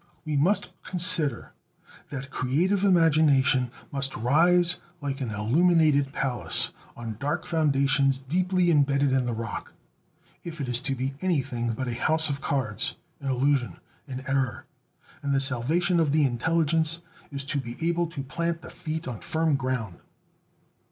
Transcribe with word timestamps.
We 0.25 0.35
must 0.35 0.71
consider 0.81 1.51
that 2.09 2.31
creative 2.31 2.83
imagination 2.83 3.69
must 3.91 4.17
rise 4.17 4.77
like 4.99 5.21
an 5.21 5.29
illuminated 5.29 6.11
palace, 6.11 6.71
on 6.97 7.17
dark 7.19 7.45
foundations 7.45 8.17
deeply 8.17 8.71
imbedded 8.71 9.11
in 9.11 9.27
the 9.27 9.33
rock, 9.33 9.73
if 10.43 10.59
it 10.59 10.67
is 10.67 10.79
to 10.79 10.95
be 10.95 11.13
anything 11.21 11.73
but 11.73 11.87
a 11.87 11.93
house 11.93 12.31
of 12.31 12.41
cards, 12.41 12.95
an 13.19 13.29
illusion, 13.29 13.77
an 14.07 14.23
error; 14.27 14.65
and 15.21 15.35
the 15.35 15.39
salvation 15.39 15.99
of 15.99 16.11
the 16.11 16.25
intelligence 16.25 17.03
is 17.29 17.43
"to 17.43 17.59
be 17.59 17.77
able 17.87 18.07
to 18.07 18.23
plant 18.23 18.63
the 18.63 18.71
feet 18.71 19.07
on 19.07 19.19
firm 19.19 19.55
ground." 19.55 19.99